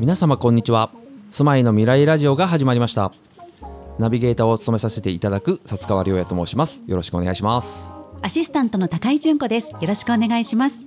[0.00, 0.90] 皆様こんにちは。
[1.30, 3.12] 住まいの未来ラジオが始まりました。
[3.98, 6.82] ナビゲーターを務めさせていただく薩川亮也と申します。
[6.86, 7.90] よろしくお願いします。
[8.22, 9.72] アシスタントの高井純子です。
[9.72, 10.80] よろしくお願いします。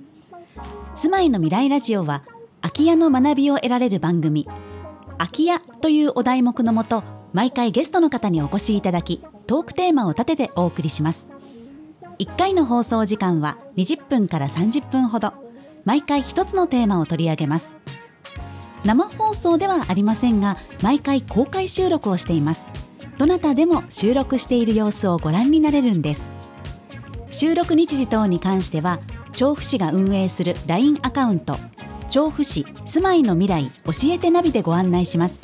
[0.96, 2.24] 住まいの未来ラジオは
[2.60, 4.48] 空き家の学びを得られる番組。
[5.16, 11.28] 空き家というお題目のもと毎回ゲストの方にお越しいただきトークテーマを立ててお送りします。
[12.18, 15.34] 1回の放送時間は20分から30分ほど。
[15.84, 17.76] 毎回一つのテーマを取り上げます。
[18.84, 22.66] 生放送ではありませんが毎回公開収録をしています。
[23.16, 26.28] どなたでも収録している様子をご覧になれるんです。
[27.30, 29.00] 収録日時等に関しては
[29.32, 31.56] 調布市が運営する LINE アカウント
[32.08, 35.40] 調布市住まいの未来教えてナビでご案内します。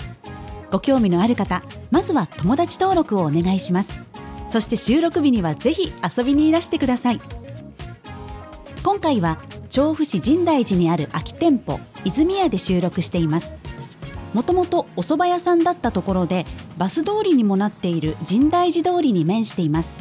[0.71, 3.93] ご興味のある方まずは友達登録をお願いします。
[4.49, 7.21] そして収録日にはぜひ遊びにいらしてください。
[8.83, 13.55] 今回は調布市深大寺にある空き店舗泉屋で収録しています。
[14.33, 16.47] もともとお蕎麦屋さんだったところで
[16.79, 19.93] バス通りにもなっている深大寺通りに面しています。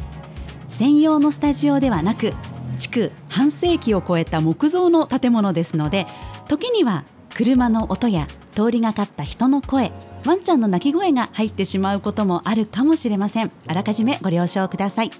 [0.68, 2.32] 専用のスタジオではなく
[2.78, 6.06] 築半世紀を超えた木造の建物ですので
[6.48, 9.92] 時には車の音や通りがかった人の声
[10.24, 13.50] ワンちゃんの鳴き声が入ってしまうこともあるかもしれません。
[13.66, 15.10] あらかじめご了承ください。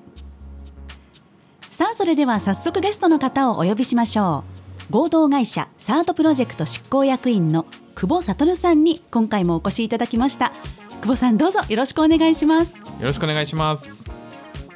[1.81, 4.45] さあそれでは早速ゲストの方をお呼びしましょ
[4.91, 4.93] う。
[4.93, 7.65] 合同会社サードプロジェクト執行役員の
[7.95, 10.53] 久保悟さんに今回もお越しいただきました
[11.01, 12.77] 久保さんどうぞよろしくお願いします。
[12.77, 14.05] よろしくお願いします。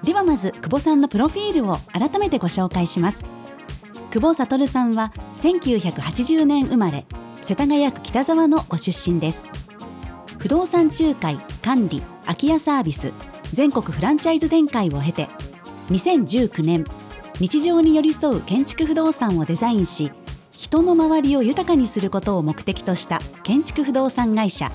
[0.03, 3.23] ではまず久保さんのプロフィールを改めてご紹介します。
[4.11, 7.05] 久保悟さんは1980年生まれ
[7.43, 9.47] 世田谷区北沢のご出身です。
[10.39, 13.13] 不動産仲介管理空き家サービス
[13.53, 15.29] 全国フランチャイズ展開を経て
[15.91, 16.85] 2019年
[17.41, 20.13] 日常に寄り添う建築不動産をデザインし
[20.53, 24.71] 人の周りを豊かにすることを目的とした建築不動産会社。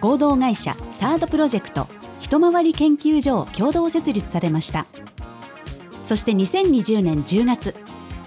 [0.00, 1.86] 合同会社サードプロジェクト
[2.20, 4.86] 一回り研究所を共同設立されました。
[6.04, 7.74] そして2020年10月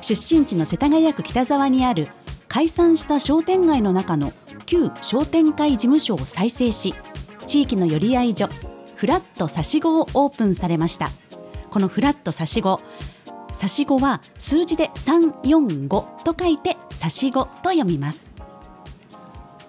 [0.02, 2.08] 出身地の世田谷区北沢にある
[2.48, 4.32] 解散した商店街の中の
[4.66, 6.94] 旧商店会事務所を再生し
[7.48, 8.48] 地域の寄り合い所
[8.96, 11.10] フラット差し子をオープンされました。
[11.74, 12.80] このフラット差し子
[13.56, 15.88] 差し子は数字で345
[16.22, 18.30] と書いて差し子と読みます。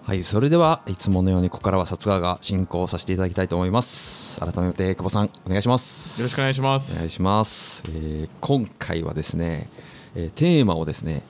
[0.03, 4.39] はいそれではいつものようにここからは薩川が進行させていただきたいと思います。
[4.39, 6.21] 改めて久保さんお願いします。
[6.21, 6.93] よろしくお願いします。
[6.93, 9.71] お願いします、えー、今回はですね、
[10.15, 11.23] えー、テーマをですね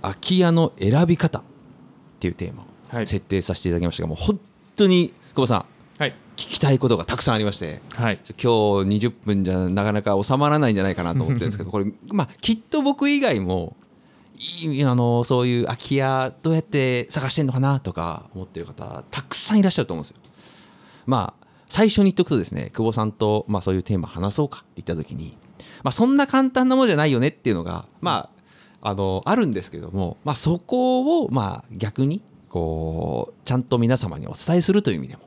[0.00, 1.42] 空き家の選び方っ
[2.20, 4.40] ていうテーマを設定させていただきましたが、はい、もう本
[4.76, 5.66] 当に久保さんはい、
[6.36, 13.76] 聞きたいことがたくさんありまして、はい、今日20分じゃなかなか収まらないんじゃないかなと思ってるんですけど これ、まあ、きっと僕以外も
[14.38, 20.16] いあのそういう空き家どうやって探してんのかなとか思ってる方たくさんいらっしゃると思うんですよ。
[21.06, 25.38] まあ最初に言っておくとですね久保さんと、まあ、そういうテーマ話そうかって言った時に、
[25.82, 28.28] まあ、そんな簡単なものじゃないよねっていうのが、ま
[28.82, 35.22] あ、あのあるんですけども、まあ、そこを、まあ、逆にこうちゃんと皆様にお伝えするという意味でも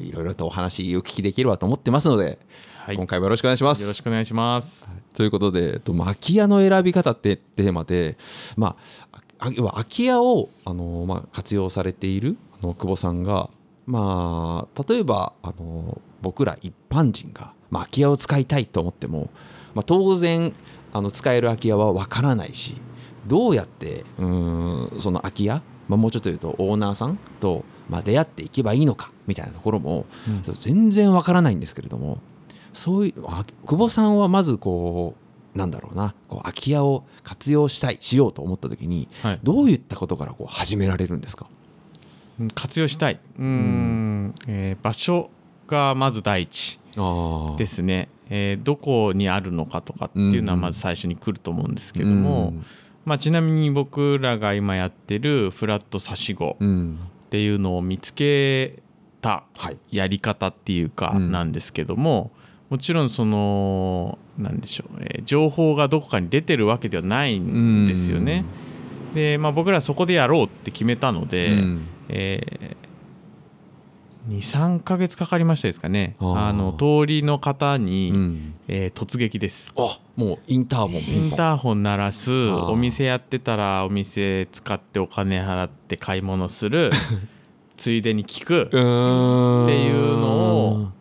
[0.00, 2.38] いろいろとお話を聞きできればと思ってますので、
[2.86, 3.82] はい、今回もよろしくお願いします。
[3.82, 4.86] よろしくお願いします。
[5.14, 8.16] ということで、と空き家の選び方ってテーマで、
[8.56, 8.76] ま
[9.38, 13.50] あ、要は空き家をあの、まあ、活用されているあの久保さんが、
[13.86, 19.30] まあ、例えばあの僕ら一般人が、まあ、空き家を使いたいと思っても、
[19.74, 20.54] まあ、当然
[20.92, 22.76] あの使える空き家はわからないし
[23.26, 32.18] どうやってうんその空き家、まあ、もうちょっと言うとオーナーさんとまあ、出会っていけばいいのかみたいなところも、うん、全然わからないんですけれども
[32.74, 35.14] そういう久保さんはまずこ
[35.54, 41.46] うなんだろうなこう空き家を活用したいしようと思った時に、はい、どういったことからこう始められるんですか？
[42.54, 43.20] 活用したい。
[43.38, 45.30] うん、えー、場所
[45.66, 46.78] がまず第一
[47.56, 52.52] ですね、えー、どこにあるのかとかっていうのはまず最初に来ると思うんですけども、
[53.06, 56.58] まあ、ちなみに僕らが今やってるフラット差し子
[57.36, 58.82] っていうのを見つけ
[59.20, 59.44] た
[59.90, 62.30] やり方っていうかなんですけども、
[62.70, 68.46] もちろんその何でしょう、え情報がどこかに出てるわけではないんですよね。
[69.14, 72.85] で、まあ、僕らそこでやろうって決めたので、うん、えー、
[74.28, 76.16] 23か月かかりましたですかね。
[76.20, 79.72] あの通りの方に、うん、えー、突撃です。
[79.76, 80.92] あもうインターホン。
[80.94, 86.90] インターホン鳴らすお店やってたらお店使ってお金払って買い物する
[87.76, 90.36] ついでに聞くっていうの
[90.66, 90.92] を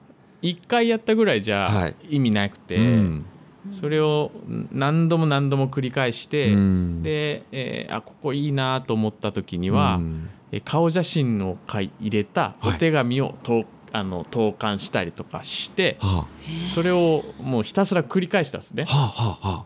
[0.42, 3.26] 1回やったぐらいじゃ意味なくて、うん、
[3.72, 4.32] それを
[4.72, 18.86] 何度も何度も繰り返して、うん、で、えー、あここいいなと思った時には、うん、え顔写真を入れたお手紙を投,、はい、あの投函したりとかして、はあ、それをもうひたすら繰り返したんですね。
[18.86, 19.66] はあは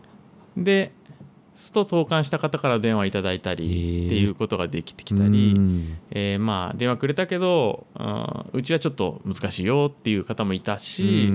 [0.56, 0.92] で
[1.70, 5.54] すと投函した方から電話いただいたりっていうことができてきたり、
[6.10, 7.86] えー、まあ電話くれたけど
[8.52, 11.30] うちはちょっと難しいよっていう方もいたし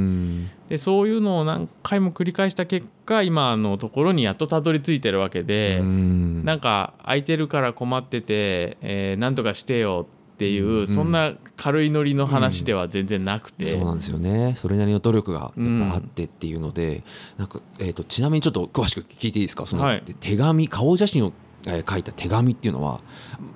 [0.69, 14.55] でそういうのを何回も繰り返した結果今のところにやっとたどり着いてるわけでなんか空いてるから困ってて、えー、何とかしてよっていう、うん、そんな軽いノリの話では全然なくて、うん、そうなんですよね。
[14.57, 17.03] それなりの努力があってっていうので、うん、
[17.37, 19.65] なんか、えーと、ちなみにちょっと詳しく聞いていいですか？
[19.65, 21.33] その、はい、手紙顔写真を、
[21.65, 22.99] えー、書いた手紙っていうのは、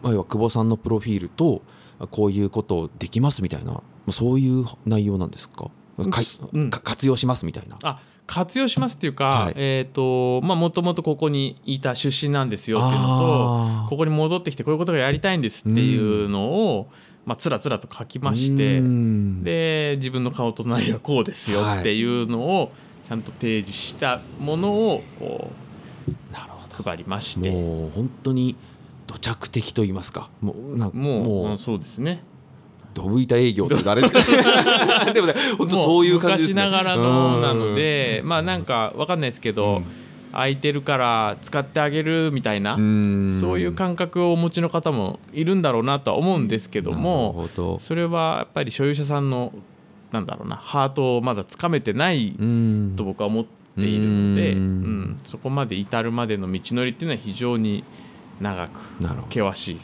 [0.01, 1.61] まあ、要は久保さんのプロフィールと
[2.11, 5.65] こういうことできますみたいなそういう内容なんですか？
[5.65, 5.71] か、
[6.53, 7.77] うん、活用しますみたいな。
[7.83, 7.99] あ
[8.29, 16.87] 活用しますっていうか、はい、えっ、ー、とまあもともとここにいた出身なんですよっていうのとここに戻ってきてこういうことがやりたいんですっていうのを、うん、
[17.25, 18.81] まあつらつらと書きまして、
[19.43, 22.71] で自分の顔となりはこうですよっていうのを
[23.07, 25.51] ちゃんと提示したものをこ
[26.07, 26.69] うなるほど。
[26.83, 27.51] 配りまして。
[27.51, 28.55] もう本当に
[29.07, 30.29] 土着的と言いますか。
[30.41, 31.57] もうなんもうもう。
[31.57, 32.23] そうですね
[32.93, 34.19] ドブ板営業ってあれですか
[35.13, 36.65] でもね本当そういう感じですね。
[36.65, 39.85] 昔ながらのなのでまあなんかわかんないですけど、うん、
[40.31, 47.47] 空いてるから使ってあげるみたいなそういう感覚をお持ちの方もいるんだろうなとは思うんですけども
[47.79, 49.53] それはやっぱり所有者さんの
[50.11, 52.33] なんだろうなハートをまだつかめてない
[52.95, 53.45] と僕は思っ
[53.77, 57.83] ているので、うん、そこまで至るまでの道のりっていうのは非常に
[58.39, 58.79] 長く
[59.29, 59.79] 険しい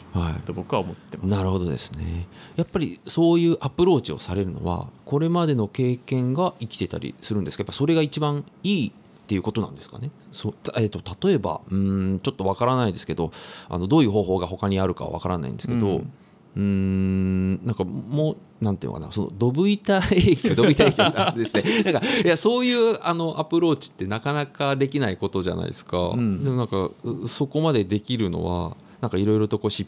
[0.46, 2.26] と僕は思ってます、なるほどですね。
[2.56, 7.62] やっぱりそういうアプローチをされるのはこれまでの経験が生きてたりするんですか？
[7.62, 8.92] やっぱそれが一番いいっ
[9.26, 10.10] ていうことなんですかね？
[10.32, 13.32] そえーと、例えばうんちょっとわからないですけど
[13.68, 16.12] あのどういう方法が他にあるかはわからないんですけど、うん
[16.56, 21.82] うんなんかもうなんていうのかなそのドブ板営業ドブ板営業なんですね。
[21.84, 26.90] なんかいやそういうあのアプローチってなかなかできないことじゃないですか、うん、でもなんか
[27.26, 29.86] そこまでできるのはなんかいろいろとこう失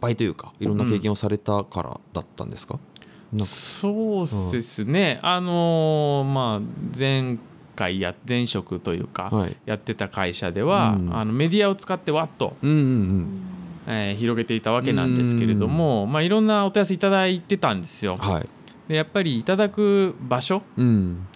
[0.00, 2.78] 敗というかいろんな経験をされたからだったんですか？
[3.32, 7.38] うん、そうですね、うん、あのー、まあ前
[7.74, 13.40] 回や前職というか、やってた会社では、あのメディアを使ってわっと、うんうんうん
[13.86, 18.16] えー、広げていたわけなんですけれども、まあ、いろんなお問い合わせいただいてたんですよ。
[18.16, 18.48] はい、
[18.88, 21.26] でやっぱりいただく場所で、うん、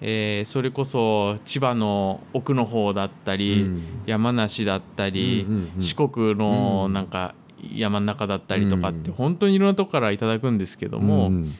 [0.00, 7.34] えー、それこそ千葉の奥の方だったり、うん、山梨だったり、うんうんうん、四国のなんか
[7.74, 11.54] 山の中だったりとかって、本当にいろんなとこからいただくんですけども、うん、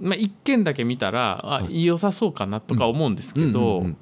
[0.00, 3.96] まあ、一件だけ見たらあ、はい、良さそうかなとか思うんですけど、うんうんうん、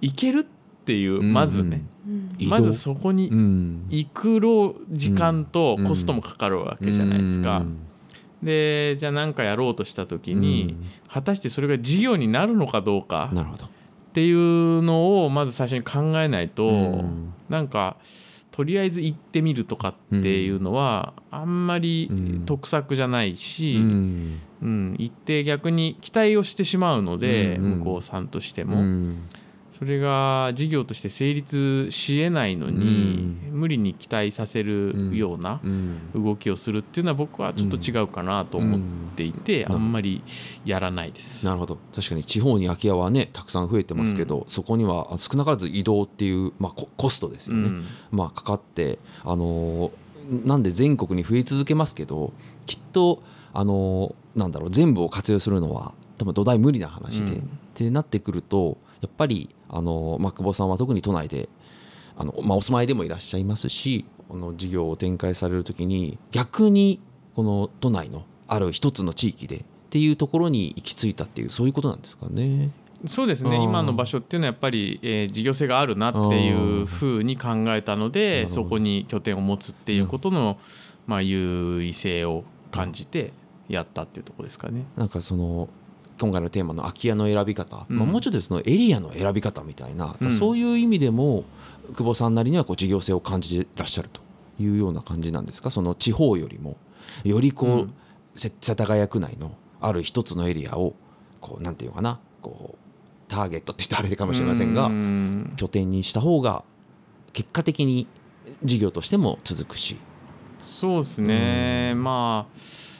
[0.00, 0.57] いけるっ
[0.88, 1.82] ていうまずね、
[2.48, 3.28] まずそこに
[3.90, 4.40] 行く
[4.90, 7.62] 時間とコストもかかるわけじゃないですか。
[8.42, 10.76] でじゃあ何かやろうとした時に、
[11.06, 17.98] 果たしてそれが事業になるのかどうかっていうのをまず最初に考えないと、うなんか
[18.50, 22.10] とりあえず行ってみるとかっていうのはあんまり
[22.46, 24.96] 得策じゃないし、うん。
[24.98, 29.14] 行って逆に期待をしてしまうので、向こうさんとしても。
[29.78, 35.60] それが事業として成立しえないのに、うん、無理に期待させるような
[36.14, 38.80] 動きをするっていうのは僕はちょっと違うかなと思っ
[39.14, 40.24] ていて、うん、あんまり
[40.64, 41.46] やらないです。
[41.46, 41.78] なるほど。
[41.94, 47.70] 確かに地方に空き家はねたくさん増えてますけど、そこには少なからず移動っていう、まあ、コストですよね、
[48.10, 49.92] まあ、かかってあの
[50.44, 52.32] なんで全国に増え続けますけど
[52.66, 57.40] きっとあのなんだろう全部を活用するのは多分土台無理な話で、っ
[57.74, 61.48] てなってくるとやっぱりあの、まあ、久保さんは特に都内で
[62.16, 67.00] あの、まあ、お住まいでもいらっしゃいますしこの事業を展開される時に逆に
[67.34, 72.70] この都内のある一つの地域でっていうところに行き着いたっていうそういうことなんですかね。
[73.06, 73.62] そうですね。
[73.62, 80.58] 今の場所っていうのはやっぱり、えー、事業性があるなっていうふうに考えたのでそこに拠点を持つっていうことの、
[81.06, 83.32] まあ、優位性を感じて
[83.68, 84.84] やったっていうところですかね。
[84.96, 85.68] なんかその
[86.18, 91.44] 今回のテーマの空き家の選び方、うん、まあ、もうちょっとそのエリアの選び方みたいな、うん、そういう意味でも
[91.96, 94.20] 久保さんなりにはこう事業性を感じてらっしゃると
[94.60, 95.70] いうような感じなんですか？
[95.70, 96.76] その地方よりも
[97.24, 97.94] よりこう、うん、
[98.34, 100.94] 世田谷区内のある一つのエリアを
[101.40, 102.20] こうなんていうかな？
[102.42, 102.78] こう
[103.30, 104.90] ターゲットって言ってあれかもしれませんが
[105.56, 106.64] 拠点にした方が
[107.32, 108.06] 結果的に
[108.64, 109.96] 事業としても続くし。
[110.58, 112.58] そうですね、まあ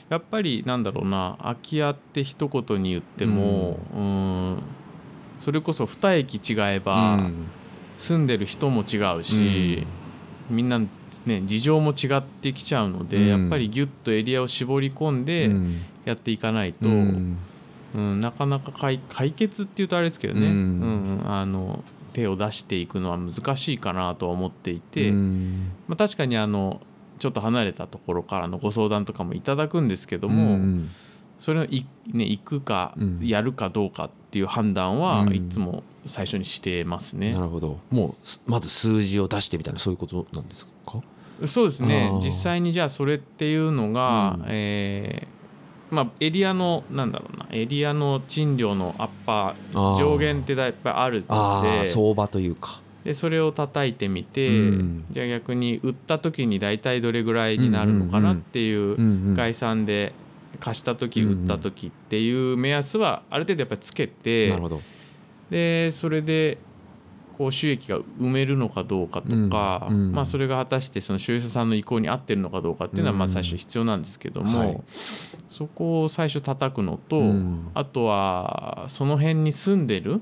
[0.09, 4.63] やっぱりなんだろうな空き家って一言に言っても、うん、
[5.39, 7.29] それこそ2駅違えば
[7.97, 9.85] 住んでる人も違うし、
[10.49, 10.79] みんな
[11.25, 15.49] ね事情も違ってきちゃうので、やっぱりギュッとエリアを絞り込んで
[16.05, 17.37] やっていかないと、うん。
[18.19, 18.99] なかなか解
[19.31, 21.21] 決っていうとあれですけどね、うん。
[21.25, 26.81] あの手を出していくのは難しいかなとは思っていて、まあ、確かにあの
[27.19, 30.83] ちょっと離れたところからのご相談とかもいただくんですけども、
[31.37, 37.33] それをい、ね、行くかやるかどうかっていう判断はいつも最初にしてますね。
[37.33, 37.79] なるほど。
[37.91, 38.15] も
[38.47, 41.01] うまず数字を出してみたいなそういうことなんですか？
[41.45, 42.11] そうですね。
[42.23, 60.13] 実際にじゃあそれっていうのが、うん、えー、まあ、エリアのなんだろうなエリアの賃料のアッパー上限ってやっぱりあるので相場というかでそれを叩いてみて、うん、じゃあ逆に売った時に大体どれぐらいになるのかなっていう概算で
[60.59, 64.53] 貸した時売った時っていう目安はある程度やっぱりつけて、
[65.49, 66.57] でそれで
[67.39, 74.83] こう収益が埋めるのかどうかとか、うんうん、まあ、それが果たしてその所有者さんの意向に合ってるのかどうかっていうのはまあ最初必要なんですけども、はい、
[75.49, 77.21] そこを最初叩くのと、
[77.75, 80.21] あとはその辺に住んでる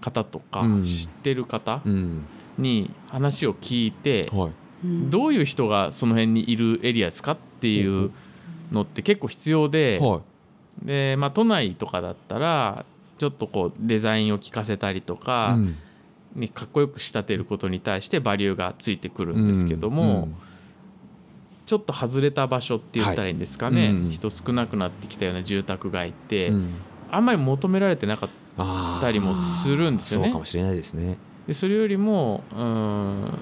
[0.00, 1.82] 方とか、知ってる方
[2.58, 4.50] に話を聞いて、はい、
[5.10, 8.10] どういう人がその辺にいるエリアですかっていう
[8.72, 10.00] のって結構必要で。
[10.82, 12.84] でまあ、都内とかだったら
[13.18, 15.76] ちょっとこうデザインを聞かせたりとか、うん、
[16.34, 20.28] にかっこよく仕立てることに対してバリューがついてくるんですけども、
[21.64, 26.52] ちょっと外れた場所って言ったらいいんですかね、はい、人少なくなってきたような住宅街って、
[27.10, 30.26] あんまり求められてなかったりもするんですよね。
[30.26, 31.18] そうかもしれないですね。
[31.46, 33.32] でそれよりもうん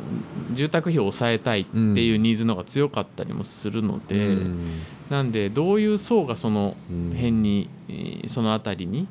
[0.52, 9.08] 住宅費を抑えたいっていうニーズの方が強かったりもするので、うん、なんでどういう層がその辺に、うん、その辺りに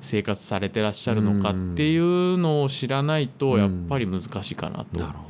[0.00, 5.24] 生活されてらっしゃるのかっていうのを知らないとやっぱり難しいかなと。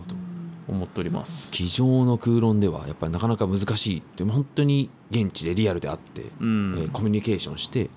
[0.66, 1.48] 思っております。
[1.50, 7.90] 机上の空論ではやっぱりなかなか難しいって本当に現地でリアルであって、うん、えー、コミュニケーションして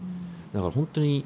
[0.57, 1.25] だから本当に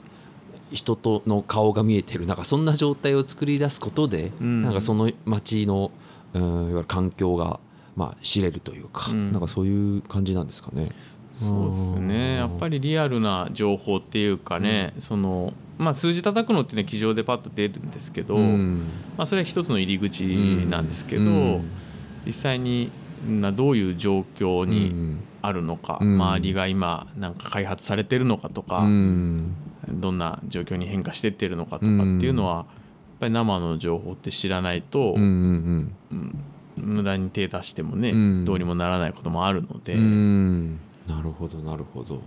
[0.72, 5.92] 人との顔が見えてるなんかそんな状態を作り出すことで、うん、なんかその街の
[6.34, 7.60] うんいわゆる環境が
[7.96, 10.92] まあ知れるというか、うん、なんかそういう感じなんですかね。
[11.34, 12.36] そうですね。
[12.36, 18.86] やっぱりリアルな情報っていうかね、うん、そのまあ、数字叩くのってね机上でパッと出るんですけど、うん、
[19.18, 20.24] まあ、それは一つの入り口
[20.68, 21.72] なんですけど、うん、
[22.24, 22.92] 実際に
[23.28, 29.54] などういう状況にあるのか、周りが今なんか開発されてるのかとか、どん
[30.18, 31.86] な状況に変化してってるのかとかっ
[32.20, 32.66] ていうのは、やっ
[33.20, 35.96] ぱり生の情報って知らないと、うん
[36.78, 38.12] 無駄に手出してもね、
[38.46, 39.96] どうにもならないこともあるので。
[39.96, 42.22] なるほどなるほど。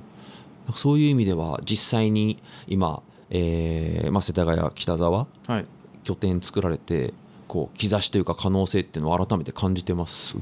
[0.74, 5.64] そういう意味では実際に今、えーまあ、世田谷北沢、はい、
[6.04, 7.14] 拠点作られて
[7.48, 10.36] こう兆しというか可能性っていうのを改めて感じてます？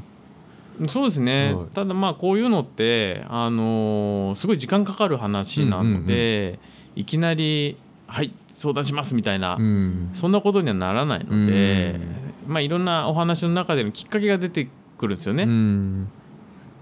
[0.89, 6.59] そうですね、はい、ただまあこういうのって、あのー、すごい時間かかる話なので、
[6.97, 7.77] いきなり
[8.07, 12.01] 「はい相談します」みたいな、うん、そんなことにはならないので、
[12.47, 15.45] うん、まあ、いろんなお話の中でのきっかけが出てくるんですよね。
[15.45, 16.09] うん、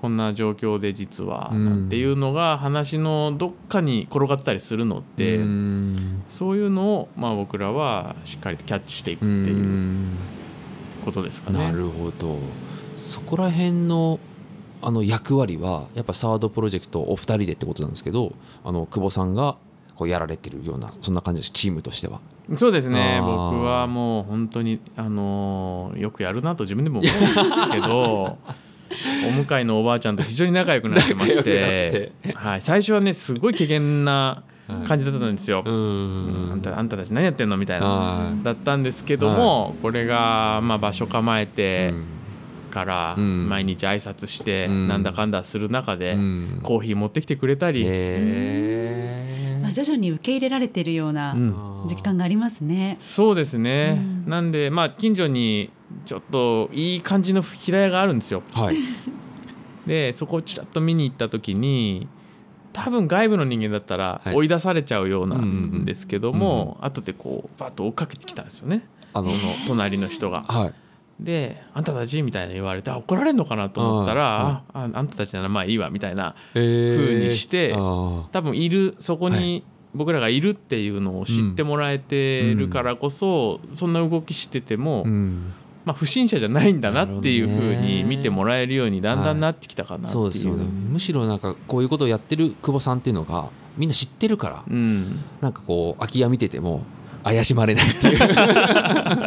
[0.01, 5.39] こんな状況で実は、なんていうのが話のどっかに転がってたりするので、
[6.29, 10.07] そういうのをまあ僕らはしっかりとキャッチしていくっていう
[11.05, 11.59] ことですかね。
[11.59, 12.39] なるほど
[13.11, 14.21] そこら辺の
[14.83, 18.33] あの役割はやっぱサードプロジェクトお二人でってことなんですけど
[18.65, 19.59] あの久保さんが
[19.95, 21.51] こうやられてるようなそんな感じです。
[21.53, 22.21] チームとしては。
[22.57, 23.21] そうですね。
[23.21, 27.35] 僕はもう本当にあのよくやるなと自分でも思うんです
[27.73, 28.39] けど
[29.29, 34.43] お向かいのおばあちゃんと非常に仲良くなってましてはい、最初はねすごい危険な
[34.89, 35.63] 感じだったんですよ。
[35.67, 38.33] あんたあんたたち何やってんのみたいな。
[38.43, 41.93] だったんですけども、これがまあ場所構えて。
[42.71, 46.15] から毎日挨拶してなんだかんだする中で
[46.63, 51.35] コーヒー持ってきてくれたり、まあ、徐々に受け入れられているような
[51.89, 52.97] 実感がありますね。
[53.01, 55.71] そうですね、なんでまあ近所に
[56.07, 58.43] ちょっといい感じの平屋があるんですよ。
[58.53, 58.77] はい、
[59.87, 62.09] でそこをちらっと見に行った時に
[62.73, 68.87] 多分外部の人間だったら追い出されちゃうようなんですけども、後でこうバッと追っかけてきたんですよね。
[69.13, 69.33] あの
[69.67, 70.43] 隣の人が。
[70.43, 70.75] はい
[71.21, 85.11] で「あんたたち」みたいな言われて怒られるのかなと思ったら「あああんたたちならまあいいわ」みたいなふうにして多分いるそこに僕らがいるっていうのを知ってもらえてるからこそ、そんな動きしてても、ま
[85.87, 90.65] まあ、不審者じゃないんだなっていうふうに見てもらえるようにだんだんなってきたかなっていう、はい、そうですよね。
[90.65, 96.83] むしろなんかこういうことをやってる久保さんっていうのがみんな知ってるから、うん、なんかこう空き家見てても
[97.25, 98.19] 怪しまれないっていう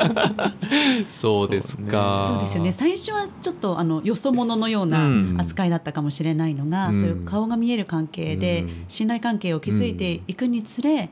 [1.10, 2.30] そうですか。
[2.34, 2.72] そうですよね。
[2.72, 11.10] 最初はちょっとあのよそ者のような扱いだったかもしれないのが、うん、そういう顔が見える関係で信頼関係を築いていくにつれ、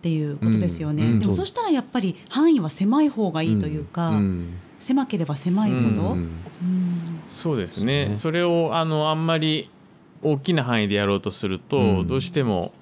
[0.00, 4.18] っていうことですよね、うん、でもそしたらやっぱり範囲は狭い方がいいというか、
[4.78, 6.16] 狭ければ狭いほど、
[7.28, 8.12] そうですね。
[8.16, 9.68] それをあのあんまり
[10.22, 12.72] 大きな範囲でやろうとすると、どうしても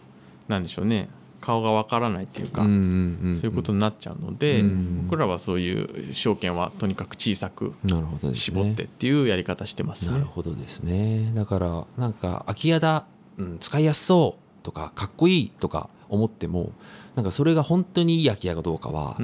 [0.47, 1.09] なんでしょうね
[1.49, 4.63] 顔がわからないっていうか、そういうことになっちゃうので、
[5.05, 7.73] 僕らはそういう証券はとにかく小さく
[8.35, 10.05] 絞ってっていうやり方してます。
[10.05, 10.13] ね。
[10.13, 11.33] なるほどですね。
[11.35, 13.07] だからなんか空き家だ、
[13.39, 16.73] うん、使いやすそうとかかっこいいとか思っても
[17.15, 19.17] なんかそれが本当にいい空き家かどうかは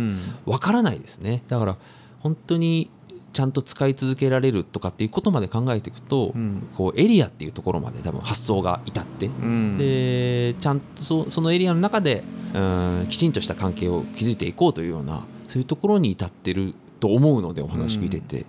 [0.46, 1.42] わからないですね。
[1.48, 1.76] だから
[2.20, 2.90] 本当に
[3.34, 12.22] ちゃんと使い続けられるとかっていうことまで考えていくと、うん、こうエリアっていうところまで多分発想が至って、うん、でちゃんとそそのエリアの中で
[12.54, 18.44] うんきちんとした関係を築いていこうというようなそういうところに至ってると思うのでお話聞いてて、うん、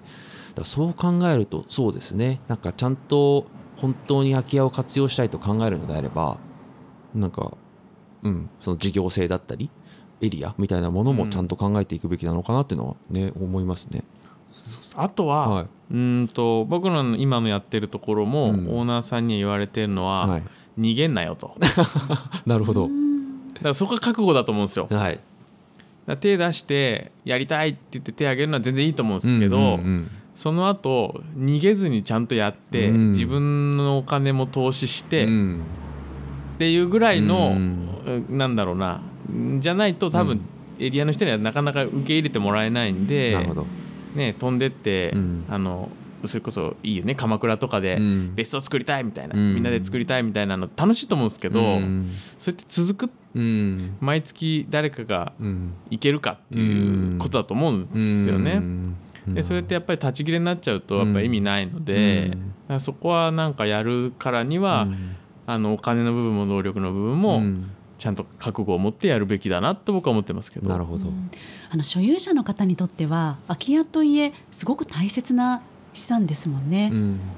[0.56, 2.40] だそう考えるとそうですね。
[2.48, 6.38] なんかちゃんと本当に空き家を活用したいと考えるのであれば
[7.16, 7.58] なんか、
[8.22, 9.72] うん、その事業性だったり
[10.22, 14.04] エリアみたいなものもちゃんと考えていくべきなのかなっていうのはね、思いますね。
[14.96, 20.44] あとは、はい、うんと僕の今のやってるところも、うん、オーナーさんに言われてるのは、はい、
[20.80, 21.56] 逃げんなよと。
[22.46, 22.90] なるほど。
[23.56, 25.20] だからそこが覚悟だと思うんですよ、はい、
[26.20, 35.62] 手出してやりたいって言って手挙げるのは全然いいと思うんですけど、うんうんうん、その後逃げずにちゃんとやって、うん、自分のお金も投資して、うん、
[36.56, 39.02] っていうぐらいの、うん、なんだろうな。
[39.60, 40.42] じゃないと多分、
[40.78, 43.34] エリアの人にはなかなか受け入れてもらえないんで。
[43.34, 43.66] なるほど
[44.16, 45.90] ね、飛んでって、うん、あの
[46.26, 48.00] それこそいいよね鎌倉とかで
[48.34, 55.34] 別荘作りたいみたいな、うん、みんなで作りたいみたいなの楽しいと思うんですけど、うん、そうやって続く、うん、毎月誰かが
[55.90, 58.62] 行けるかっていうことだと思うんですよね。
[59.28, 62.38] でそれってやっぱり立ち切れになっちゃうとやっぱ意味ないので、
[62.80, 64.88] そこはなんかやるからには、
[65.48, 67.42] あのお金の部分も能力の部分も、
[67.98, 70.68] ちゃんと覚悟を持ってやるべきだなと僕は思ってますけど。
[70.68, 71.06] なるほど。
[71.70, 75.62] あの所有者の方にとっては空き家といえすごく大切な
[75.94, 76.90] 資産ですもんね。
[76.92, 76.96] う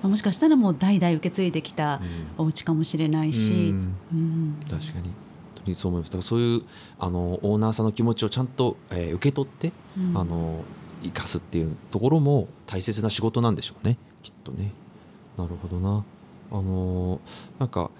[0.07, 2.01] ん、もしかしたらもう代々受け継いできた
[2.37, 3.73] お家かもしれないし。
[4.13, 5.11] うん、確かに。
[5.65, 6.09] にそう思います。
[6.09, 6.61] だからそういう
[6.97, 10.63] あのオーナーさんの気持ちをちゃんと、えー、受け取って、うん、あの
[11.03, 13.97] 生かすっていうところも大切な仕事なんでしょうね。
[14.23, 14.73] きっとね。
[15.37, 16.03] なるほどな。
[16.51, 17.19] あの
[17.59, 17.91] なんか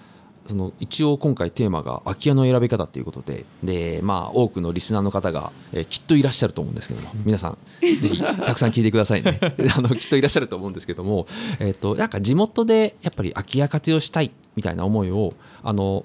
[0.48, 9.38] その一応今回テーマが空き家の選び方ということでで、まあ、多くのリスナーの方が、えー、きっといらっしゃると思うんですけども皆さん ぜひたくさん聞いてくださいね
[9.76, 11.26] あのきっといらっしゃると思うんですけども、
[11.60, 16.04] えーと、なんか地元でやっぱり空き家活用したいみたいな思いをあの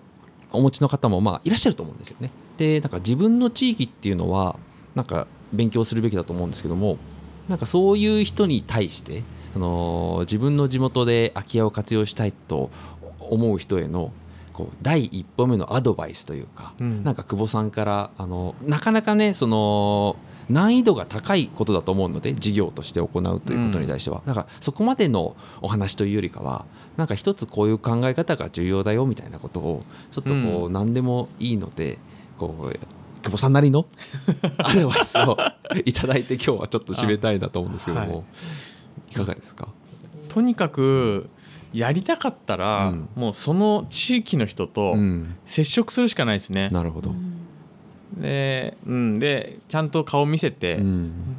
[0.51, 2.31] お持ちの方もまあいらっしゃると思うんですよね。
[2.57, 4.57] でなんか自分の地域っていうのは
[4.93, 6.97] なんか勉強するべきだと思うんですけども
[7.47, 9.23] なんかそういう人に対して
[9.55, 12.69] あの自分の地元で空き家を活用したいと
[13.19, 14.11] 思う人への
[14.53, 20.15] こう第一歩目のアドバイスというか、うん、なんか久保さんからあのなかなかねその
[20.49, 26.65] 難易度が高いことだと思うので事業として行うということに対しては、うん、だからそこまでのお話というよりかは
[26.97, 31.97] なんか一つこういう考え方が重要だよみたいなことをちょっとこう何でもいいので、
[32.37, 32.73] こう
[33.23, 33.87] 久保さんなりの
[34.59, 35.37] アドバイスを
[35.85, 38.23] いただいて今日はちょっと締めたいなと思うんですけども、はい、
[39.11, 39.69] いかがですか？
[40.29, 41.29] とにかく
[41.73, 44.95] やりたかったら、うん、もうその地域の人と
[45.45, 46.69] 接触するしかないですね。
[46.69, 47.13] なるほど。
[48.17, 50.79] で,、うん、でちゃんと顔見せて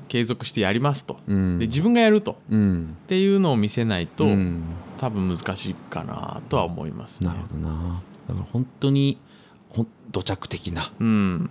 [0.09, 4.64] 継続してやりますと、うん、で自分がやると、うん、っていうのを見せないと、うん、
[4.99, 8.03] 多分難しいかなとは思います、ね、なるほどな。
[8.29, 9.18] だから本当に
[9.68, 11.51] ほ土着的な、うん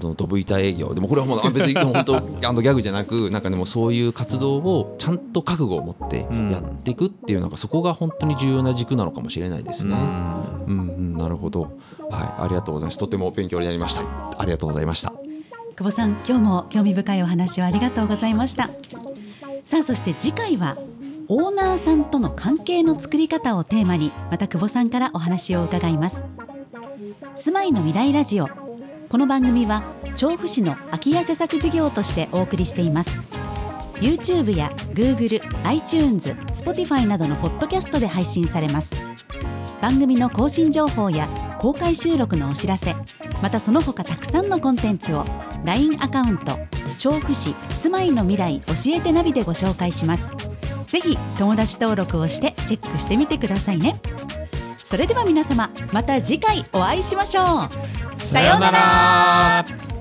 [0.00, 2.20] そのドブ板営業でもこれはもう別に本当あ
[2.52, 9.94] のギャグじゃなくなんかでもそういう活動をちゃんと覚悟を持ってやっていくっていうのがそこが本当に重要な軸なのかもしれないですね。
[9.94, 11.78] うん、うん、なるほど。
[12.10, 12.98] はい、ありがとうございます。
[12.98, 14.02] とても勉強になりました。
[14.38, 15.12] ありがとうございました。
[15.76, 18.70] 久保さん、今日も興味深いお話をありがとうございました。
[19.64, 20.76] さあ、そして次回は
[21.28, 26.22] オーナーさんとの関係の作り方をテーマにまた久保さんからお話を伺います。
[27.36, 28.65] 住まいの未来ラジオ
[29.08, 29.84] この番組は
[30.16, 33.10] 調布市の空き家施策事業としてお送りしています。
[33.94, 38.92] YouTube や Google、iTunes、Spotify などのポッドキャストで配信されます。
[39.80, 41.28] 番組の更新情報や
[41.60, 42.94] 公開収録のお知らせ
[43.40, 45.24] またその他たくさんのコンテンツを
[45.64, 46.58] LINE アカウント
[46.98, 50.28] 調布市住まいの未来教えてナビでご紹介します。
[50.88, 53.94] ぜひ友達登録をしてチェックしてみてくださいね。
[54.88, 58.20] それでは皆様また次回お会いしましょう。
[58.20, 59.95] さようなら。